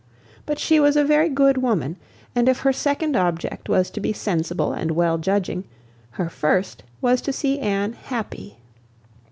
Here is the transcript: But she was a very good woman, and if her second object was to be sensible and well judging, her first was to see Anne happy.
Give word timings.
But 0.47 0.57
she 0.57 0.79
was 0.79 0.95
a 0.97 1.05
very 1.05 1.29
good 1.29 1.59
woman, 1.59 1.95
and 2.35 2.49
if 2.49 2.61
her 2.61 2.73
second 2.73 3.15
object 3.15 3.69
was 3.69 3.91
to 3.91 3.99
be 3.99 4.13
sensible 4.13 4.73
and 4.73 4.89
well 4.93 5.19
judging, 5.19 5.63
her 6.17 6.27
first 6.27 6.81
was 7.01 7.21
to 7.21 7.31
see 7.31 7.59
Anne 7.59 7.93
happy. 7.93 8.57